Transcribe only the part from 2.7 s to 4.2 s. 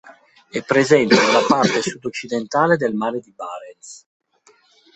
del mare di Barents.